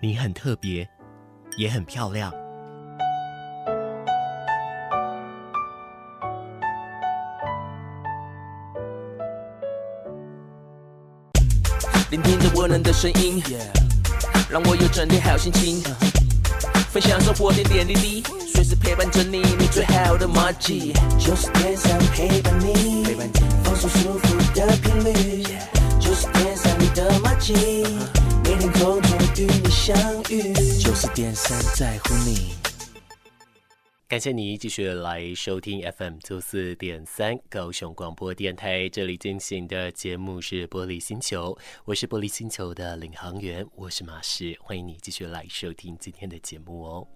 [0.00, 0.88] 你很特别，
[1.56, 2.32] 也很漂亮。
[12.10, 13.42] 聆听着温暖的声音，
[14.48, 15.82] 让我有整天好心情。
[16.90, 18.22] 分享生活点点滴滴，
[18.54, 20.92] 随时陪伴着你，你最好的马吉。
[21.18, 23.02] 就是天上陪伴你，
[23.64, 25.42] 放松舒服的频率。
[25.98, 27.52] 就是天上你的马吉。
[28.44, 29.07] 每天空中与你
[29.88, 32.52] 相遇，九四点三在乎你。
[34.06, 47.08] 感谢你继续来收听 FM 九四点三高雄广播电台，这里进行的节目是玻璃星球，我是玻璃星球的领航员，我是马士，欢迎你继续来收听今天的节目哦。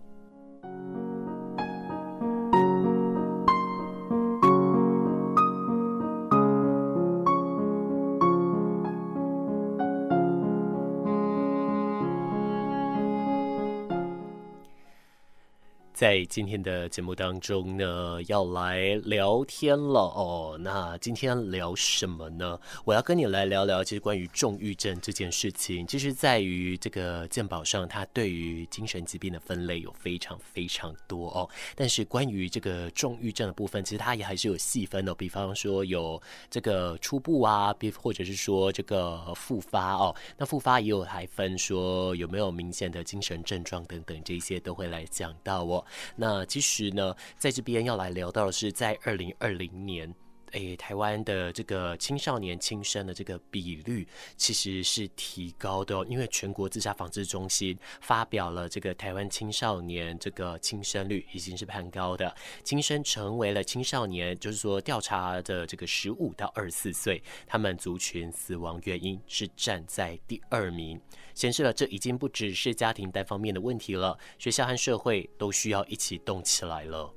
[16.03, 20.59] 在今天的节目当中呢，要来聊天了哦。
[20.61, 22.59] 那今天聊什么呢？
[22.85, 31.49] 我要跟你来聊聊，其实关于重郁症这件事情，其实在于这个健保上，它对于精神疾病的分类有非常非常多哦。
[31.77, 35.15] 但是关于这个重郁症的部分，其实它也还是有细分的。
[35.15, 40.13] 比方说有这个初步啊，比或者是说这个复发哦。
[40.37, 45.85] 那复发也有还分说有没有明显的精神症状等等，这些都会来讲到哦。
[46.17, 50.15] 那其实呢，在这边要来聊到的是，在二零二零年。
[50.53, 71.01] 诶，台湾的这个青少年轻生的这个比率其实是提高的，因为全国自杀防治中心发表了这个台湾青少年这个轻生率已经是攀高的，轻生成为了青少年，就是说调查的这个十五到二十四岁，他们族群死亡原因是站在第二名，
[71.35, 77.13] 显示了这已经不只是家庭单方面的问题了，学校和社会都需要一起动起来了。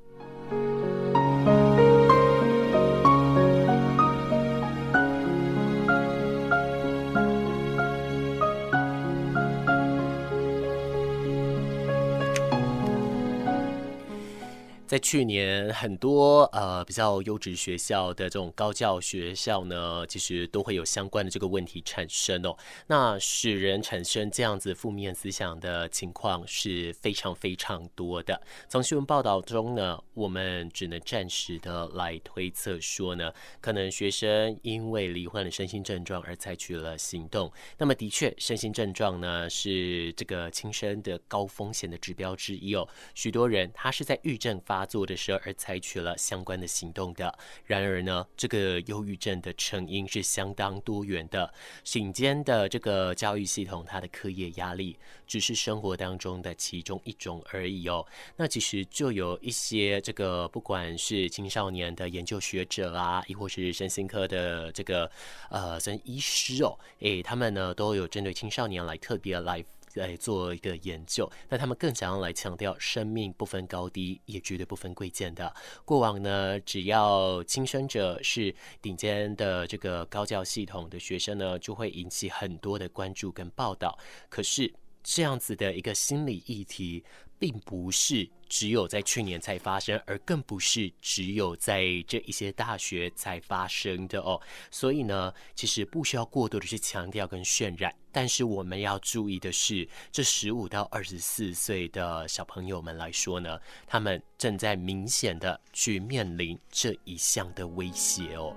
[14.88, 22.56] 在去年，很多呃比较优质学校的这种高教学校呢，其实都会有相关的这个问题产生哦。
[22.86, 28.40] 那使人产生这样子负面思想的情况是非常非常多的。
[28.70, 37.52] 从新闻报道中呢，我们只能暂时的来推测说呢，可能学生因为罹患了身心症状而采取了行动。
[37.80, 42.88] 那么的确，身心症状呢是这个轻生的高风险的指标之一哦。
[43.16, 47.34] 许多人他是在郁症发发作的时候而采取了相关的行动的。
[47.66, 51.54] 然而呢，这个忧郁症的成因是相当多元的。
[51.84, 58.06] 顶尖的这个教育系统，它的课业压力只是生活当中的其中一种而已哦。
[58.36, 65.10] 那其实就有一些这个，不管是青少年的研究学者啊，亦或是身心科的这个
[65.50, 69.64] 呃，医师哦，诶，他们呢都有针对青少年来特别来。
[69.96, 75.54] 来做一个研究，那他们更想要来强调，生命不分高低，也绝对不分贵贱的。
[75.84, 83.98] 过往呢，只要轻生者是顶尖的这个高教系统的学生呢，就会引起很多的关注跟报道。
[84.30, 84.74] 可是
[85.04, 87.04] 这样子的一个心理议题，
[87.38, 94.40] 并不是只有在去年才发生，而更不是只有在这一些大学才发生的哦。
[94.72, 97.94] 所以呢，其实不需要过多的去强调跟渲染。
[98.12, 108.56] 但是我们要注意的是，这十五到二十四岁的小朋友们来说呢，他们正在明显的去面临这一项的威胁哦。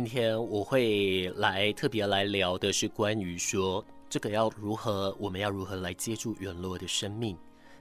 [0.00, 7.36] 今天我会来特别来聊的是关于说这个要如何，我们要如何来接住陨落的生命。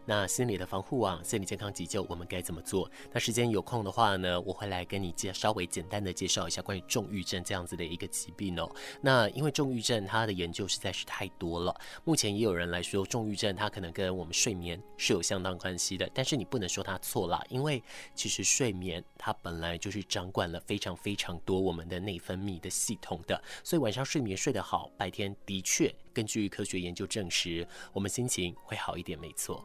[0.10, 2.90] 那心理的防护网、心理健康急救，我们该怎么做？
[3.14, 8.68] 那时间有空的话呢，我会来跟你介稍微简单的介绍一下关于重郁症这样子的一个疾病哦。
[9.02, 17.80] 那因为重郁症它的研究实在是太多了，目前也有人来说重郁症它可能跟我们睡眠是有相当关系的，但是你不能说它错了，因为
[18.16, 29.64] 其实睡眠它本来就是掌管了非常非常多我们的内分泌的系统的，所以晚上睡眠睡得好，白天的确根据科学研究证实，我们心情会好一点，没错。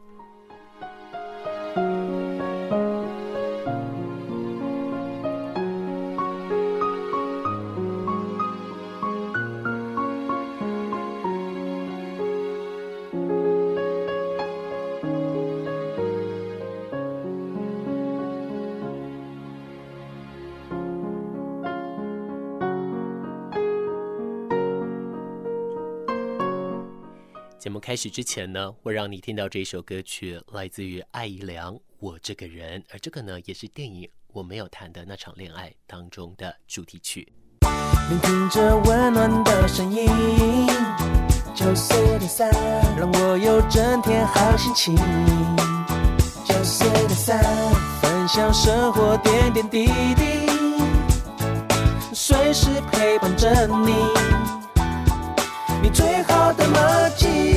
[1.75, 2.34] 节
[27.95, 34.03] 开始之前呢，我让你听到这首歌曲，来自于艾怡良《我这个人》，而这个呢，也是电影
[34.33, 37.31] 《我没有谈的那场恋爱》当中的主题曲。
[38.09, 40.09] 聆听着温暖的声音，
[41.55, 42.51] 九四点三，
[42.97, 44.93] 让我有整天好心情。
[46.43, 47.41] 九四点三，
[48.01, 50.49] 分享生活点点滴滴，
[52.13, 53.95] 随时陪伴着你。
[55.81, 57.54] 你最好的默契。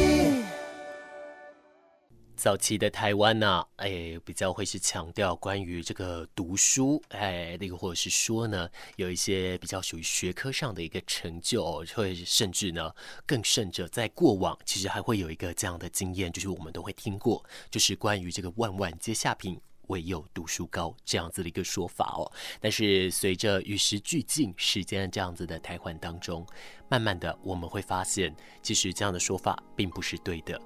[2.39, 12.95] 早期的台湾呢、啊，哎，比较会是强调关于这个读书，哎，那个或者是说呢，有一些比较属于学科上的一个成就，会甚至呢，
[13.27, 19.61] 更甚者，在过往其实还会有一个这样的经验，就是我们都会听过，就是关于这个万万皆下品。
[19.89, 22.31] 唯有读书高这样子的一个说法哦，
[22.61, 26.47] 但是随着与时俱进，时间这样子的台湾当中，
[26.91, 30.61] 慢慢的我们会发现，其实这样的说法并不是对的。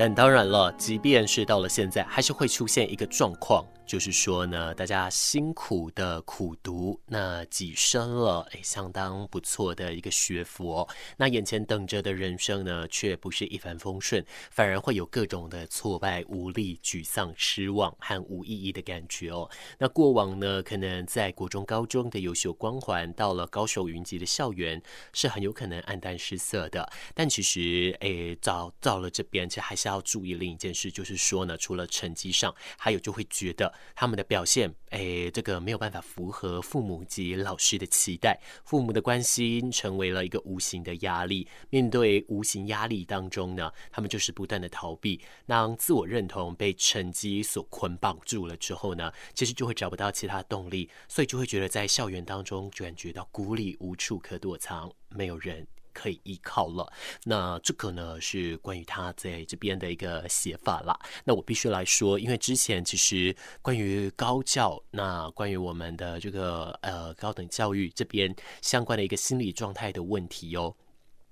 [0.00, 3.62] 但当然了，即便是到了现在，还是会出现一个状况。
[3.90, 10.88] 就是说呢，大家辛苦的苦读，那跻身了诶，相当不错的一个学府哦。
[11.16, 19.50] 那眼前等着的人生呢，却不是一帆风顺，反而会有各种的挫败、无力、沮丧、失望和无意义的感觉哦。
[19.76, 24.80] 那过往呢，可能在国中、高中的优秀光环，到了高手云集的校园，
[25.12, 26.88] 是很有可能黯淡失色的。
[27.12, 33.74] 但其实，诶，到到了这边，其实还是要注意另一件事，就是说呢，除了成绩上，还有就会觉得。
[33.94, 41.46] 他们的表现，哎，这个没有办法符合父母及老师的期待，父母的关心成为了一个无形的压力。
[41.70, 45.20] 面对无形压力当中呢，他们就是不断的逃避。
[45.46, 55.66] 当自我认同被成绩所捆绑住了之后呢，其实就会找不到其他动力，所以就会觉得在校园当中感觉到孤立无处可躲藏，没有人。
[55.92, 56.92] 可以依靠了。
[57.24, 60.98] 那这个呢，是关于他在这边的一个写法啦。
[61.24, 70.74] 那我必须来说，因为之前其实关于高教，那关于我们的这个呃高等教育这边相关的一个心理状态的问题哦。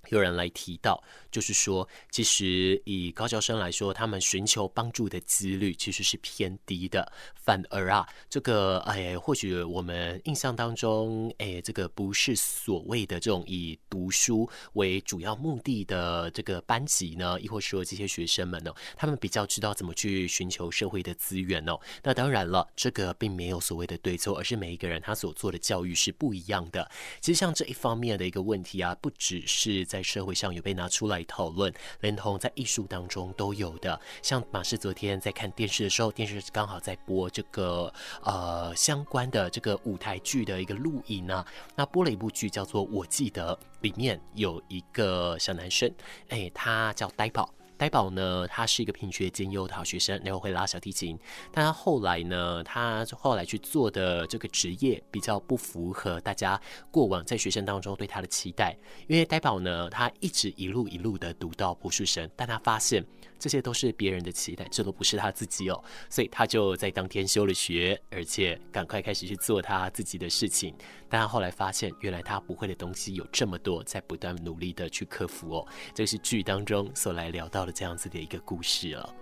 [0.08, 7.10] 有人来提到，就是说，其实以高校生来说，他们寻求帮助的几率其实是偏低的。
[7.34, 21.78] 反而啊，这个哎，或许我们印象当中，哎，这个不是所谓的这种以读书为主要目的的这个班级呢，亦或说这些学生们呢，他们比较知道怎么去寻求社会的资源哦。
[22.02, 26.90] 那当然了，这个并没有所谓的对错，而是每一个人他所做的教育是不一样的。
[27.20, 34.00] 其实像这一方面的一个问题啊，不只是在在社会上有被拿出来讨论，连同在艺术当中都有的。
[34.22, 45.92] 像马氏昨天在看电视的时候，电视刚好在播这个呃相关的这个舞台剧的一个录影呢，那播了一部剧叫做《我记得》，里面有一个小男生，
[46.28, 47.52] 哎，他叫呆宝。
[47.78, 51.16] 呆宝呢，他是一个品学兼优的好学生，然后会拉小提琴。
[51.52, 58.76] 但他后来呢，他后来去做的这个职业比较不符合大家过往在学生当中对他的期待。
[59.06, 63.04] 因为呆宝呢，他一直一路一路的读到博士生，但他发现
[63.38, 65.80] 这些都是别人的期待，这都不是他自己哦。
[66.10, 70.74] 所以他就在当天休了学，而且赶快开始去做他自己的事情。
[71.08, 75.66] 但他后来发现，原来他不会的东西有这么多，在不断努力的去克服哦。
[75.94, 79.14] 这是剧当中所来聊到这样子的一个故事了。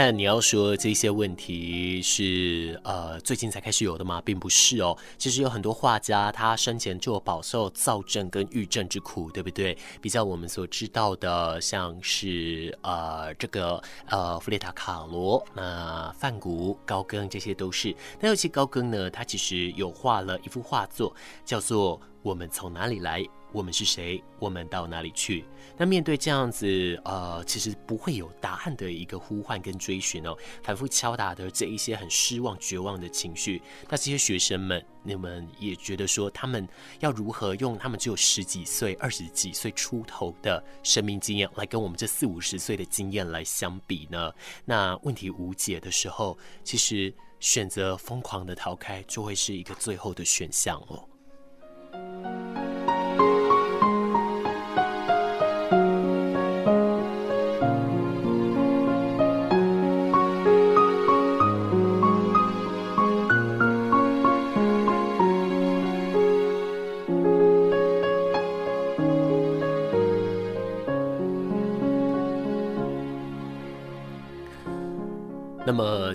[0.00, 4.22] 但你要说这些问题是呃最近才开始有的吗？
[4.24, 4.96] 并不是哦。
[5.16, 9.76] 其实有很多画家，他生前就饱受躁症跟郁症之苦，对不对？
[10.00, 17.92] 比较我们所知道的，像是呃这个呃弗列塔卡罗、那梵谷、高更，这些都是。
[18.20, 21.12] 但尤其高更呢，他其实有画了一幅画作，
[21.44, 23.20] 叫做《我们从哪里来》。
[23.52, 24.22] 我们是谁？
[24.38, 25.44] 我们到哪里去？
[25.76, 36.68] 那面对这样子，呃，其实不会有答案的一个呼唤跟追寻哦，反复敲打的这一些很失望、绝望的情绪，那这些学生们，你们也觉得说，他们
[37.00, 44.32] 要如何用他们只有十几岁、二十几岁出头的生命经验，来跟我们这四五十岁的经验来相比呢？
[44.64, 51.08] 那问题无解的时候，其实选择疯狂的逃开，就会是一个最后的选项哦。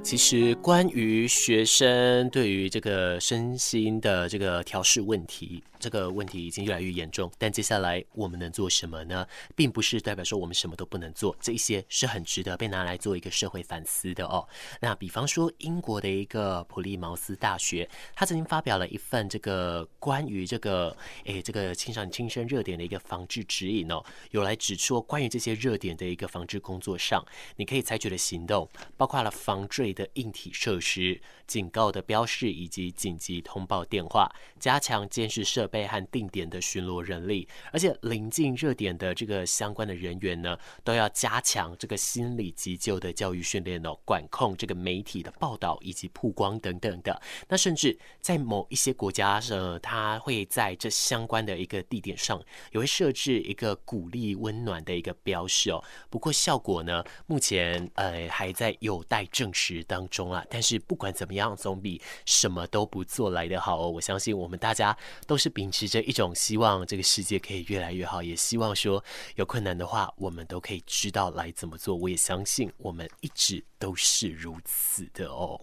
[0.04, 5.64] 其实关于学生对于这个身心的这个调试问题。
[5.84, 9.28] 这个问题已经越来越严重，但接下来我们能做什么呢？
[9.54, 14.48] 并不是代表说我们什么都不能做，这一些是很值得被拿来做一个社会反思的哦。
[14.80, 27.22] 那比方说，英国的一个普利茅斯大学，他曾经发表了一份这个关于这个诶这个青少年轻生热点的一个防治指引哦，有来指出关于这些热点的一个防治工作上，
[27.58, 47.22] 你可以采取的行动，包括了防坠的硬体设施、警告的标示以及紧急通报电话，加强监视设备和定点的巡逻人力，而且临近热点的这个相关的人员呢，都要加强这个心理急救的教育训练哦，管控这个媒体的报道以及曝光等等的。
[47.48, 55.84] 那甚至在某一些国家，呃，他会在这相关的一个地点上，也会设置一个鼓励温暖的一个标识哦。
[56.10, 60.46] 不过效果呢，目前呃还在有待证实当中啊。
[60.50, 63.90] 但是不管怎么样，总比什么都不做来的好哦。
[63.90, 64.96] 我相信我们大家
[65.26, 69.04] 都是秉持着一种希望这个世界可以越来越好，也希望说
[69.36, 71.96] 有困难的话，我们都可以知道来怎么做。
[71.96, 75.60] 我也相信我们一直都是如此的哦。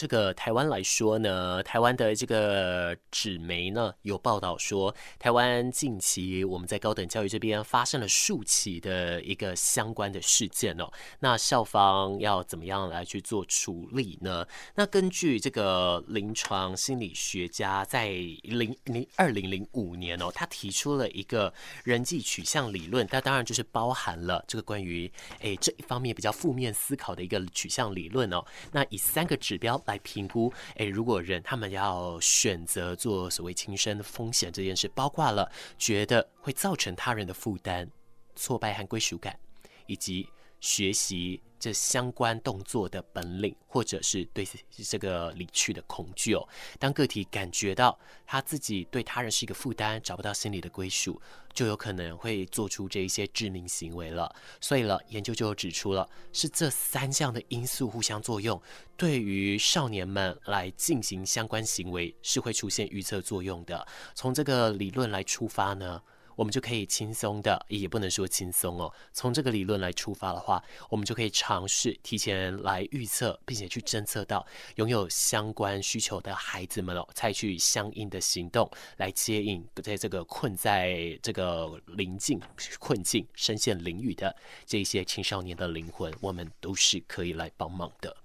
[0.00, 10.90] 这个台湾来说呢，台湾的这个纸媒呢有报道说，台湾近期我们在高等教育这边发生了数起的一个相关的事件哦。
[11.18, 14.46] 那校方要怎么样来去做处理呢？
[14.74, 21.52] 那根据这个临床心理学家在零零二零零五年哦，他提出了一个
[21.84, 28.42] 人际取向理论，它当然就是包含了这个关于诶这一方面比较负面思考的一个取向理论哦。
[28.72, 37.90] 那以三个指标来评估，诶，如果人他们要选择做所谓轻生风险这件事，包括了觉得会造成他人的负担、
[38.36, 39.38] 挫败和归属感，
[39.86, 40.28] 以及
[40.60, 41.42] 学习。
[41.60, 44.48] 这相关动作的本领，或者是对
[44.88, 46.48] 这个离去的恐惧哦。
[46.78, 51.20] 当个体感觉到他自己对他人是一个负担，找不到心理的归属，
[51.52, 54.34] 就有可能会做出这一些致命行为了。
[54.58, 58.58] 所以了，研究就指出了，是这三项的因素互相作用，
[58.96, 63.86] 对于少年们来进行相关行为是会出现预测作用的。
[64.14, 66.00] 从这个理论来出发呢，
[66.40, 68.90] 我们就可以轻松的，也不能说轻松哦。
[69.12, 82.40] 从这个理论来出发的话，我们就可以尝试提前来预测，并且去侦测到拥有相关需求的孩子们哦，采取相应的行动来接应在这个困在这个临近
[82.78, 88.16] 困境、身陷囹圄的这些青少年的灵魂，我们都是可以来帮忙的。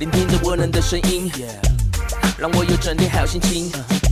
[0.00, 1.30] 聆听着温暖的声音，
[2.38, 4.11] 让我有整天好心情。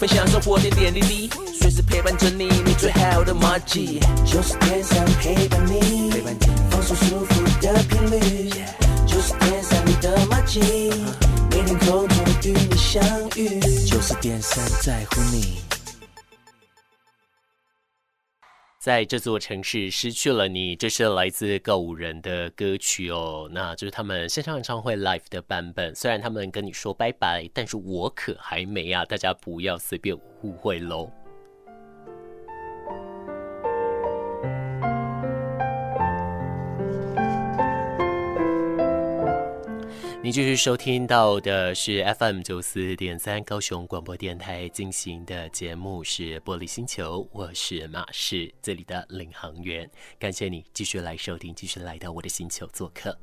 [0.00, 4.00] 分享生活点点滴滴，随时陪伴着你，你最好的马吉。
[4.24, 6.10] 九十点三陪伴你，
[6.70, 8.50] 放松舒服的频率。
[9.06, 10.58] 九十点三你的马吉，
[11.50, 13.02] 每天空中与你相
[13.36, 13.60] 遇。
[13.84, 15.58] 就是点三在乎你。
[18.80, 23.46] 在这座城市失去了你，这是来自告五人的歌曲哦。
[23.52, 25.94] 那就是他们线上演唱会 live 的版本。
[25.94, 29.04] 虽然他们跟你说拜拜，但是我可还没啊！
[29.04, 31.12] 大家不要随便误会喽。
[40.22, 49.90] 你继续收听到的是 FM 九四点三高雄广播电台进行的节目是《玻璃星球》，我是马氏，这里的领航员。
[50.18, 53.18] 感谢你继续来收听，继续来到我的星球做客。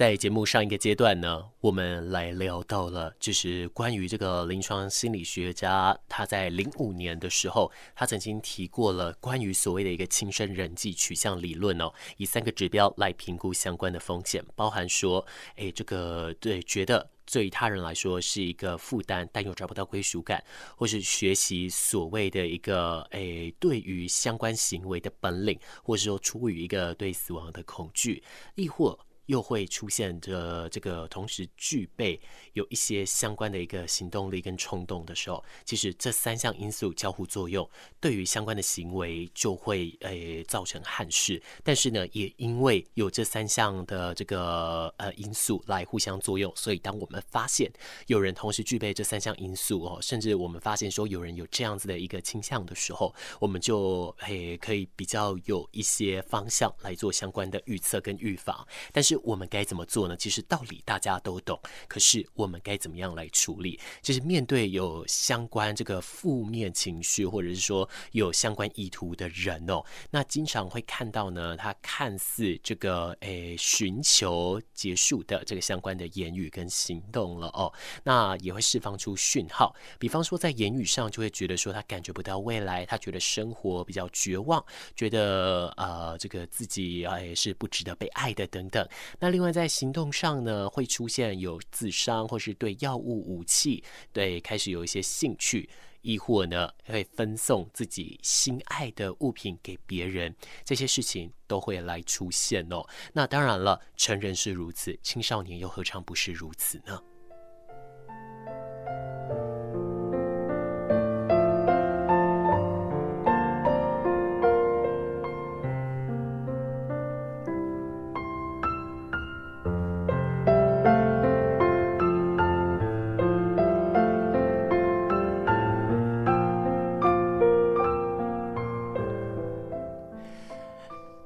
[0.00, 15.22] 在节目上一个阶段呢，我们来聊到了，就是关于这个临床心理学家，他在零五年的时候，他曾经提过了关于所谓的一个亲身人际取向理论哦，以三个指标来评估相关的风险，包含说，
[15.56, 20.42] 诶，这个对，觉得对于他人来说是一个负担，但又找不到归属感，
[20.78, 28.98] 或是学习所谓的一个，诶，对于相关行为的本领，或是说出于一个对死亡的恐惧，亦或。
[29.30, 32.20] 又会出现着这个同时具备
[32.54, 37.68] 有一些相关的一个行动力跟冲动的时候，其实这三项因素交互作用，
[38.00, 41.40] 对于相关的行为就会诶造成憾事。
[41.62, 47.70] 但是呢，也因为有这三项的这个呃因素来互相作用，所以当我们发现
[48.08, 58.66] 有人同时具备这三项因素哦，甚至我们发现说有人有这样子的一个倾向的时候，我们就诶可以比较有一些方向来做相关的预测跟预防。
[58.92, 60.16] 但是我们该怎么做呢？
[60.16, 61.58] 其实道理大家都懂，
[61.88, 63.78] 可是我们该怎么样来处理？
[64.02, 77.72] 就是面对有相关这个负面情绪，或者是说有相关意图的人哦，那经常会看到呢，他看似这个诶寻求结束的这个相关的言语跟行动了哦，
[78.04, 84.64] 那也会释放出讯号，比方说在言语上就会觉得说他感觉不到未来，他觉得生活比较绝望，
[84.94, 88.86] 觉得呃这个自己诶是不值得被爱的等等。
[89.18, 95.68] 那另外在行动上呢，会出现有自伤，或是对药物、武器，对开始有一些兴趣，
[96.02, 102.86] 亦或呢会分送自己心爱的物品给别人，这些事情都会来出现哦。
[103.12, 107.02] 那当然了，成人是如此，青少年又何尝不是如此呢？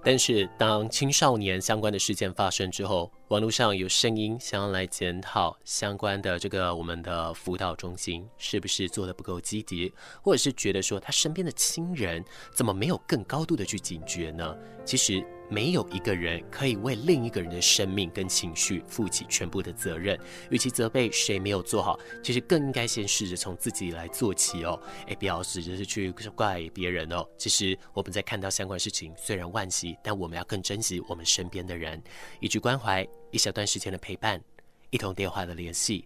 [0.06, 9.90] 但是，当青少年相关的事件发生之后，网络上有声音想要来检讨相关的这个我们的辅导中心是不是做的不够积极，
[10.22, 14.54] 或者是觉得说他身边的亲人怎么没有更高度的去警觉呢？
[14.84, 15.24] 其实。
[15.54, 20.18] 没有一个人可以为另一个人的生命跟情绪负起全部的责任。
[20.50, 24.76] 与其责备谁没有做好，其实更应该先试着从自己来做起哦。
[25.06, 27.24] 哎，不要只是去怪别人哦。
[27.38, 32.02] 其实我们在看到相关事情，虽然惋惜，但我们要更珍惜我们身边的人，
[32.40, 34.42] 一句关怀，一小段时间的陪伴，
[34.90, 36.04] 一通电话的联系。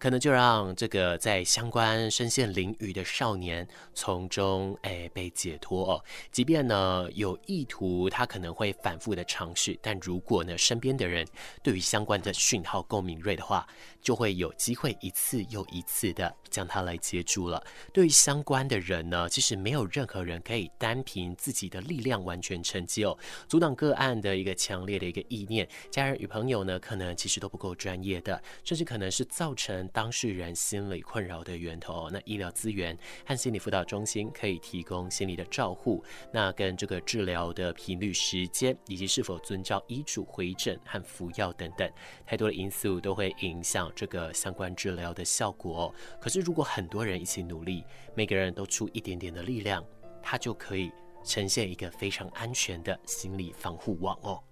[0.00, 6.04] 可能就让这个在相关深陷囹圄的少年从中哎被解脱哦。
[6.32, 11.26] 即便呢有意图，他可能会反复的尝试，但如果呢身边的人
[11.62, 13.68] 对于相关的讯号够敏锐的话，
[14.00, 17.62] 就会有机会一次又一次的将他来接住了。
[17.92, 23.16] 对于相关的人呢，其实没有任何人可以单凭自己的力量完全成就，
[23.48, 25.68] 阻挡个案的一个强烈的一个意念。
[25.90, 29.88] 家人与朋友呢，可能其实都不够专业的，甚至可能是造成。
[29.92, 41.90] 当事人心理困扰的源头，那医疗资源和心理辅导中心可以提供心理的照护，那跟这个治疗的频率、时间，以及是否遵照医嘱回诊和服药等等，
[42.24, 45.94] 太多的因素都会影响这个相关治疗的效果哦。
[46.20, 49.84] 可是，如果很多人一起努力，每个人都出一点点的力量，
[50.22, 50.90] 它就可以
[51.24, 54.42] 呈现一个非常安全的心理防护网哦。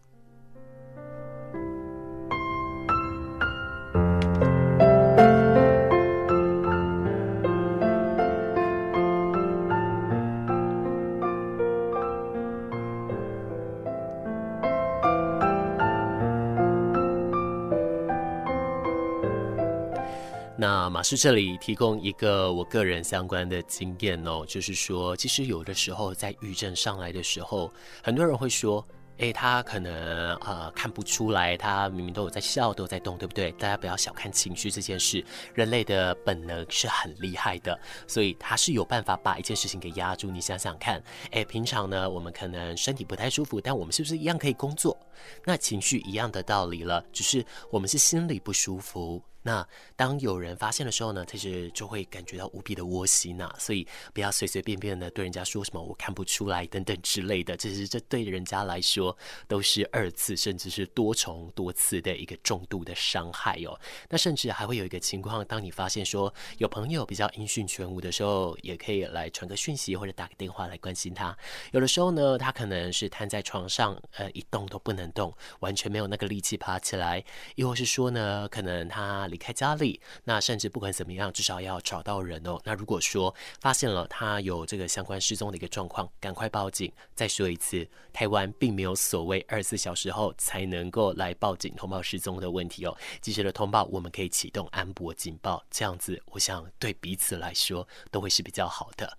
[21.08, 28.86] 师这里提供一个我个人相关的经验哦，就是说，其实有的时候在郁症上来的时候，很多人会说。
[29.18, 33.50] 诶，他可能呃看不出来，他明明都有在笑，都有在动，对不对？
[33.58, 40.30] 大家不要小看情绪这件事，人类的本能是很厉害的，所以他是有办法把一件事情给压住。
[40.30, 44.96] 你想想看，诶，平常呢，我们可能身体不太舒服，但我们是不是一样可以工作？
[45.44, 49.20] 那情绪一样的道理了，只是我们是心里不舒服。
[49.42, 53.54] 那当有人发现的时候呢，其实就会感觉到无比的窝心呐。
[53.58, 63.78] 所以不要随随便便的对人家说什么我看不出来等等之类的，其实这对人家来说都是二次甚至是多重多次的一个重度的伤害哦。
[64.08, 71.36] 那甚至还会有一个情况，当你发现说有朋友比较音讯全无的时候，也可以来传个讯息或者打个电话来关心他。
[71.70, 77.24] 有的时候呢，他可能是瘫在床上，呃，一动都不能动，完全没有那个力气爬起来，
[77.54, 82.60] 又或是说呢，可能他离开家里，那甚至不管怎么样，至少要找到人哦。
[82.64, 86.92] 那如果说发现了他有这个相关失踪的一个状况，赶快报警。
[87.14, 92.96] 再说一次，台湾并没有所谓二十四小时后才能够来报警通报失踪的问题哦。
[93.20, 99.18] 及时的通报，我们可以启动安博警报，这样子，我想对彼此来说都会是比较好的。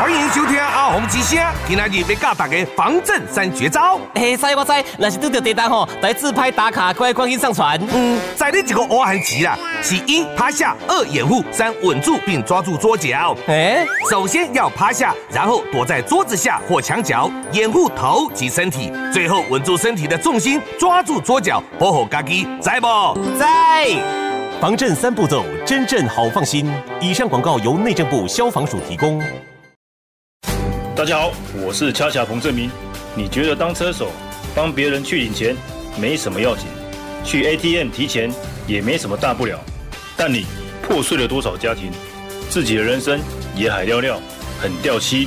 [0.00, 3.98] 欢迎收听阿红之声，今仔日要教大家防震三绝招。
[4.14, 7.78] 嘿，使我知，若是拄到地震吼，来自拍打卡，快快去上传。
[7.92, 13.36] 嗯，在你这个阿汉棋啦，是一趴下，二掩护，三稳住并抓住桌脚。
[13.46, 22.86] 哎，首先要趴下，然后躲在桌子下或墙角，掩护头及身体，最后稳住身体的重心，抓住桌脚，保护家己，在不？
[23.38, 24.31] 在。
[24.62, 26.72] 防震三步骤，真正好放心。
[27.00, 29.20] 以上广告由内政部消防署提供。
[30.94, 32.70] 大家好，我是恰恰彭正明。
[33.16, 34.12] 你觉得当车手
[34.54, 35.56] 帮别人去领钱
[36.00, 36.66] 没什么要紧，
[37.24, 38.30] 去 ATM 提钱
[38.68, 39.58] 也没什么大不了，
[40.16, 40.46] 但你
[40.80, 41.90] 破碎了多少家庭，
[42.48, 43.20] 自己的人生
[43.56, 44.20] 也海尿尿，
[44.60, 45.26] 很掉漆。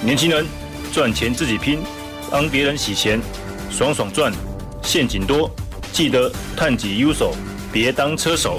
[0.00, 0.46] 年轻人
[0.94, 1.80] 赚钱自己拼，
[2.30, 3.20] 帮别人洗钱，
[3.70, 4.32] 爽爽赚，
[4.82, 5.50] 陷阱多，
[5.92, 7.34] 记得探己优手。
[7.78, 8.58] 别当车手。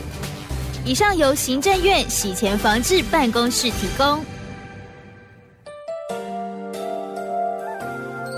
[0.86, 4.24] 以上由行政院洗钱防治办公室提供。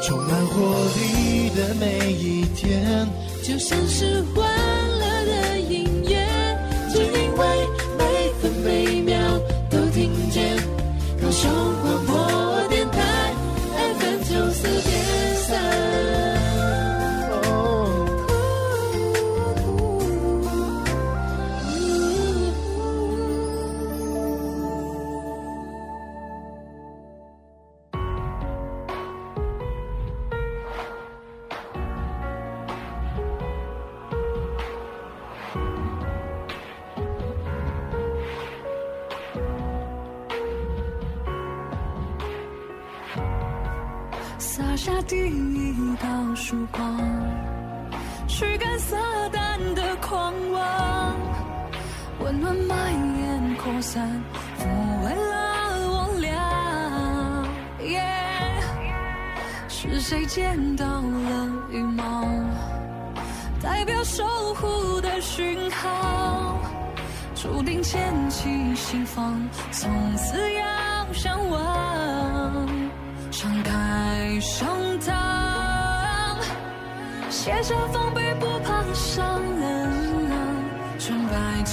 [0.01, 0.61] 充满活
[0.95, 3.05] 力的每一天，
[3.43, 4.23] 就像是
[48.29, 48.95] 驱赶撒
[49.33, 51.15] 旦的狂妄，
[52.19, 54.07] 温暖蔓延扩散，
[54.59, 54.63] 抚
[55.03, 56.29] 慰了我俩。
[59.67, 62.23] 是谁见到了羽毛，
[63.61, 66.59] 代表守护的讯号，
[67.33, 72.67] 注定牵起心房，从此要向往。
[73.31, 74.69] 敞开双，
[77.41, 80.29] 卸下防备，不怕伤人，
[80.99, 81.63] 纯白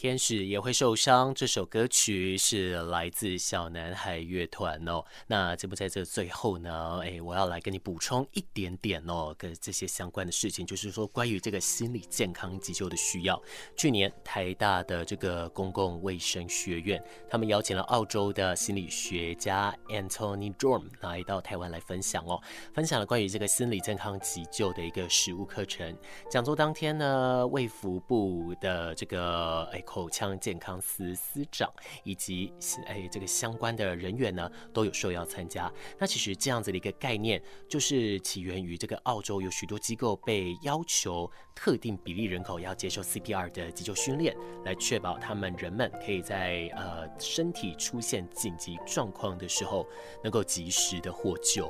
[0.00, 1.34] 天使也会受伤。
[1.34, 5.04] 这首歌曲是来自小男孩乐团哦。
[5.26, 13.38] 那节目在这最后呢，哎，我要来跟你补充一点点哦，跟这些相关的事情，就是说关于这个心理健康急救的需要。
[13.76, 22.40] 去年台大的这个公共卫生学院，他们邀请了澳洲的心理学家 Anthony Dorm 来到台湾来分享哦，
[22.72, 25.94] 分享了关于这个心理健康急救的一个实务课程。
[26.30, 29.84] 讲座当天呢，卫福部的这个哎。
[29.90, 31.68] 口腔健康司司长
[32.04, 32.52] 以及
[32.86, 35.68] 哎这个相关的人员呢，都有受邀参加。
[35.98, 49.84] 那其实这样子的一个概念，就是起源于这个澳洲有许多机构被要求特定比例人口要接受 CPR 的急救训练，来确保他们人们可以在呃身体出现紧急状况的时候，
[50.22, 51.68] 能够及时的获救。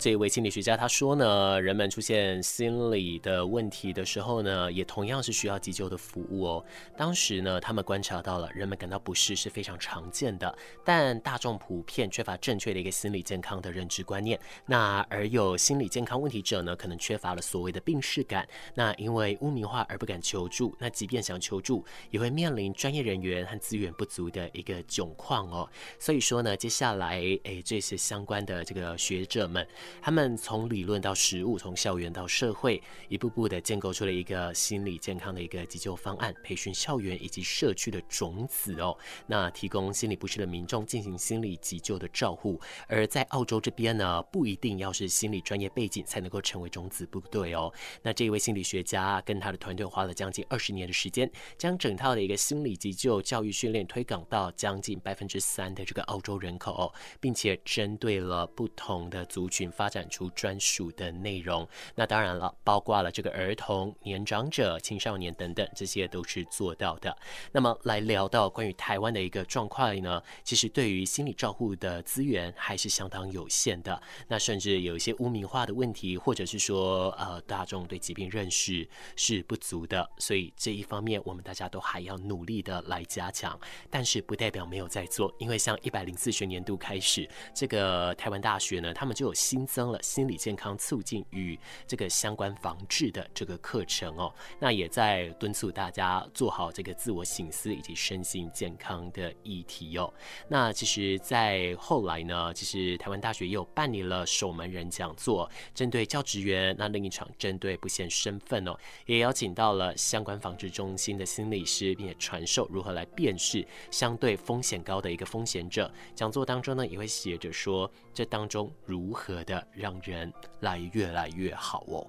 [0.00, 6.64] 那这位心理学家他说呢，人们出现心理的问题的时候呢，也同样是需要急救的服务哦。
[6.96, 14.40] 当时呢，他们观察到了人们感到不适是非常常见的，但大众普遍缺乏正确的一个心理健康的认知观念。
[14.64, 18.48] 那而有心理健康问题者呢，可能缺乏了所谓的病视感。
[18.74, 25.68] 那因为污名化而不敢求助，那即便想求助，也会面临专业人员和资源不足的一个窘况哦。
[25.98, 29.66] 所以说呢，接下来诶，这些相关的这个学者们。
[30.00, 38.96] 他们从理论到实物，从校园到社会，一步步的建构出了一个心理健康的一个急救方案，培训校园以及社区的种子哦。
[39.26, 42.60] 那提供心理不适的民众进行心理急救的照护。
[42.88, 47.72] 而在澳洲这边呢，不一定要是心理专业背景才能够成为种子部队哦。
[48.02, 67.16] 那这一位心理学家跟他的团队花了将近二十年的时间，将整套的一个心理急救教育训练推广到将近百分之三的这个澳洲人口，并且针对了不同的族群发展出专属的内容，那当然了，包括了这个儿童、年长者、青少年等等，这些都是做到的。
[67.50, 83.58] 那么来聊到关于台湾的一个状况呢，其实对于心理照护的资源还是相当有限的，那甚至有一些污名化的问题，或者是说呃大众对疾病认识是不足的，所以这一方面我们大家都还要努力的来加强。
[83.88, 89.66] 但是不代表没有在做，因为像一百零四学年度开始，这个台湾大学呢，他们就有新。
[89.70, 91.56] 增了心理健康促进与
[91.86, 100.12] 这个相关防治的这个课程哦，那也在敦促大家做好这个自我醒思以及身心健康的议题哦。
[100.48, 115.92] 那其实，在后来呢，其实台湾大学也有办理了守门人讲座，针对教职员；那另一场针对不限身份哦，也邀请到了相关防治中心的心理师，并且传授如何来辨识相对风险高的一个风险者。
[116.14, 122.06] 讲座当中呢，也会写着说这当中如何的让人来越来越好哦。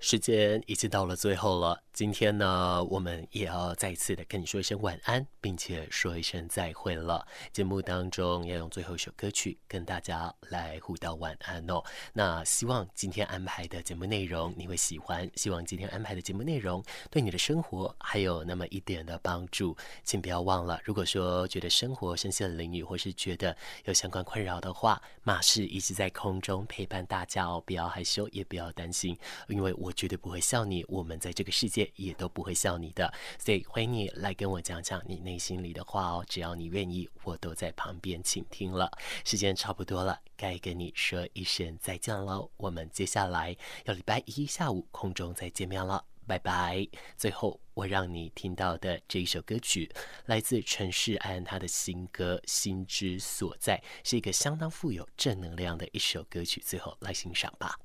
[0.00, 1.82] 时间已经到了最后了。
[2.00, 7.28] 今天呢，我们也要再次的跟你说一声晚安，并且说一声再会了。
[7.52, 11.82] 节目当中要用最后一首歌曲跟大家来互道晚安哦。
[12.14, 19.76] 那希望今天安排的节目内容你会喜欢，希望今天安排的节目内容对你的生活还有那么一点的帮助。
[20.02, 29.14] 请不要忘了，如果说觉得生活身陷囹圄，或是觉得有相关困扰的话，马氏一直在空中陪伴大家哦，不要害羞，也不要担心，
[29.48, 30.82] 因为我绝对不会笑你。
[30.88, 31.89] 我们在这个世界。
[31.96, 36.24] 也都不会笑你的，所以欢迎你来跟我讲讲你内心里的话哦。
[36.28, 38.90] 只要你愿意，我都在旁边倾听了。
[39.24, 42.50] 时间差不多了，该跟你说一声再见喽。
[42.56, 46.86] 我们接下来要礼拜一下午空中再见面了，拜拜。
[47.16, 49.90] 最后，我让你听到的这一首歌曲
[50.26, 56.62] 来自陈势安，他的新歌《心之所在》，是一个相当富有正能量的一首歌曲。
[56.64, 57.80] 最后来欣赏吧。